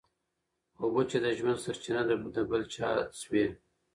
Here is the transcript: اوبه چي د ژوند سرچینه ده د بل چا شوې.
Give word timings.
اوبه 0.81 1.01
چي 1.09 1.17
د 1.23 1.27
ژوند 1.37 1.57
سرچینه 1.63 2.01
ده 2.07 2.15
د 2.35 2.37
بل 2.49 2.61
چا 2.73 2.87
شوې. 3.21 3.45